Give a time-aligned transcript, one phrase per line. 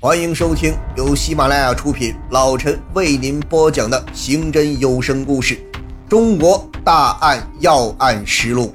[0.00, 5.56] 欢迎收听由喜马拉雅出品，老陈为您播讲的刑侦有声故事
[6.08, 8.72] 《中国大案要案实录》。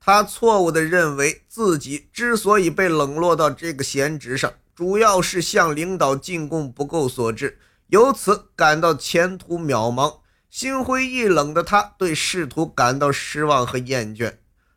[0.00, 7.58] 他错误地认为自己之所以被冷落到这个闲职上，主要是向领导进贡不够所致，
[7.88, 10.20] 由此感到前途渺茫。
[10.48, 14.36] 心灰意冷的他，对仕途感到失望和厌倦。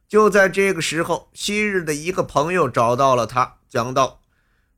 [0.10, 4.20] 就在这个时候，昔日的一个朋友找到了他，讲道：“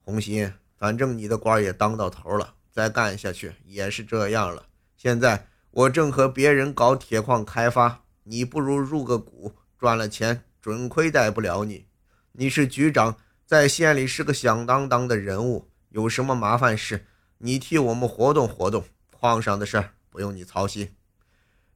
[0.05, 4.67] 红心，反正你的官也当到头了，再干下去也是这样了。
[4.97, 11.85] 现在我正和别人搞铁矿开发，你不如入个股，赚了钱准亏待不了你。
[12.33, 17.05] 你是局长，在县里是个响当当的人物，有什么麻烦事，
[17.37, 20.93] 你替我们活动活动，矿上的事儿不用你操心。”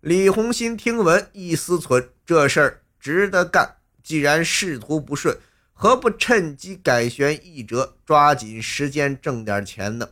[0.02, 2.82] 李红心听闻，一思忖，这事儿。
[2.99, 3.77] 值得干。
[4.04, 5.38] 既然仕途不顺，
[5.80, 10.09] 何不趁机改弦易辙，抓紧时间挣点钱呢？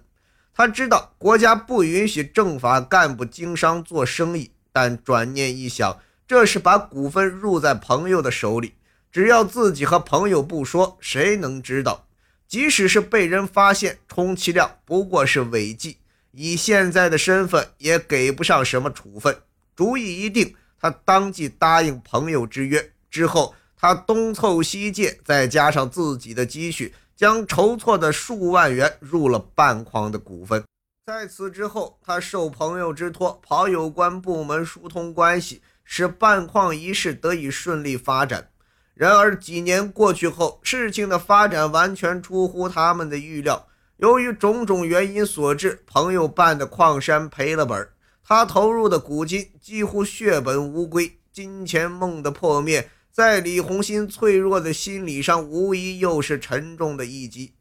[0.54, 8.76] 他知道国家不允许政法干部经商做生意，但转念一想，这是把股份入在朋友的手里，
[9.12, 12.06] 只要自己和朋友不说，谁能知道？
[12.48, 15.98] 即使是被人发现，充其量不过是违纪，
[16.32, 19.36] 以现在的身份也给不上什么处分。
[19.76, 20.56] 主意一定。
[20.80, 30.64] 他当即答应朋友之约，之后他东凑西借，再加上自己的积蓄，将筹措的数万元入了半矿的股份。
[31.06, 38.50] 在此之后，他受朋友之托，跑有关部门疏通关系，使半矿一事得以顺利发展。
[38.96, 43.68] 然而几年过去后，事情的发展完全出乎他们的预料。
[43.98, 47.88] 由于种种原因所致，朋友办的矿山赔了本。
[48.24, 57.54] 他投入的股金几乎血本无归，金钱梦的破灭，在李红心脆弱的心理上，无疑又是沉重的一击。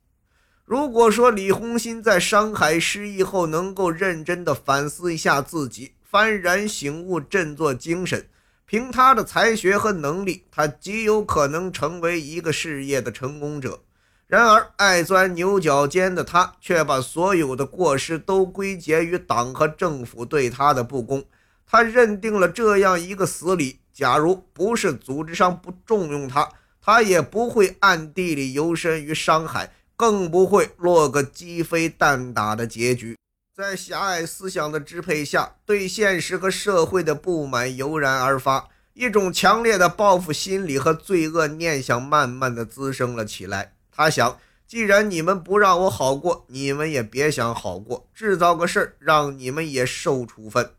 [0.64, 8.26] 如果说李红心在商海失意后能够认真的反思一下自己，幡然醒悟，振作精神，
[8.66, 13.84] 凭他的才学和能力，他极有可能成为一个事业的成功者。
[14.26, 21.24] 然而，爱钻牛角尖的他，却把所有的过失都归结于党和政府对他的不公。
[21.64, 26.50] 他认定了这样一个死理：假如不是组织上不重用他，
[26.82, 33.16] 他也不会暗地里游身于商海，更不会落个鸡飞蛋打的结局。
[33.56, 43.74] 在狭隘思想的支配下，对现实和社会的不满油然而发，一种强烈的报复心理和罪恶念想慢慢的滋生了起来。
[43.92, 50.72] 他想，既然你们不让我好过，你们也别想好过，制造个事儿让你们也受处分。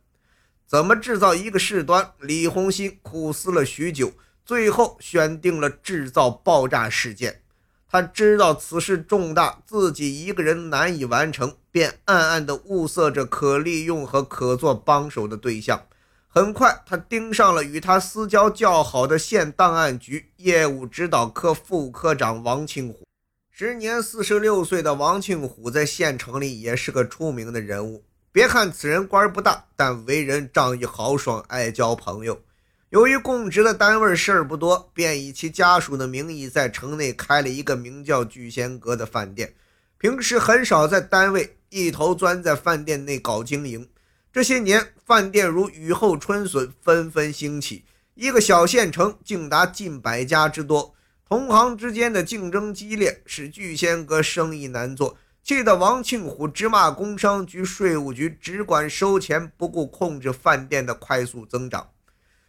[0.68, 2.12] 怎么制造一个事端？
[2.20, 4.12] 李红心苦思了许久，
[4.44, 7.42] 最后选定了制造爆炸事件。
[7.88, 15.86] 他知道此事重大，自己一个人难以完成，便暗暗地物色着可利用和可做帮手的对象。
[16.28, 23.06] 很快，他盯上了与他私交较好的县档案局业务指导科副科长王庆虎。
[23.52, 28.04] 时年四十六岁的王庆虎在县城里也是个出名的人物。
[28.36, 32.42] 别看此人官不大，但为人仗义豪爽，爱交朋友。
[32.90, 39.54] 由于供职的单位事儿不多，便以其家属的名义在城内开了一个名叫“聚仙阁”的饭店。
[39.98, 43.88] 平时很少在单位，一头钻在饭店内搞经营。
[44.34, 47.86] 这些年，饭店如雨后春笋，纷纷兴起。
[48.16, 50.94] 一个小县城竟达近百家之多，
[51.26, 55.16] 同行之间的竞争激烈，使聚仙阁生意难做，
[55.46, 61.92] 气得王庆虎直骂工商局、税务局只管收钱，不顾控制饭店的快速增长。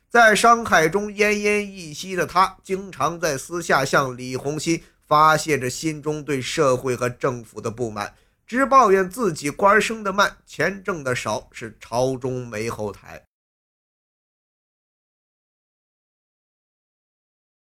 [0.08, 8.14] 在商海中奄奄一息的他，经常在私下向李红心发泄着心中对社会和政府的不满。
[8.46, 13.25] 只抱怨自己官升得慢，钱挣得少，是朝中没后台。